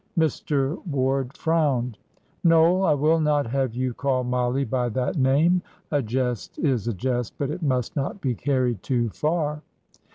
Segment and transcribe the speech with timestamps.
[0.17, 0.83] Mr.
[0.87, 1.99] Ward frowned.
[2.43, 5.61] "Noel, I will not have you call Mollie by that name.
[5.91, 9.61] A jest is a jest, but it must not be carried too far."